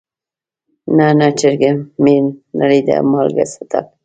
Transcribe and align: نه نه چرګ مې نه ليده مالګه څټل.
نه 0.97 1.07
نه 1.19 1.27
چرګ 1.39 1.61
مې 2.03 2.15
نه 2.57 2.65
ليده 2.69 2.97
مالګه 3.11 3.45
څټل. 3.51 3.85